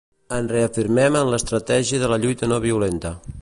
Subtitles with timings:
[0.37, 3.15] Ens reafirmem en l’estratègia de la lluita no violenta.